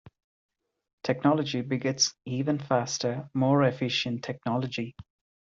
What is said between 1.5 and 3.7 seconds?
begets even faster more